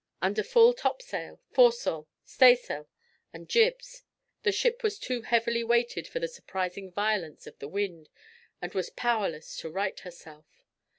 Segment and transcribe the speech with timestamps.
[0.19, 2.89] Under full topsail, foresail, staysail,
[3.33, 4.01] and jibs,
[4.41, 8.09] the ship was too heavily weighted for the surprising violence of the wind,
[8.63, 10.63] and was powerless to right herself.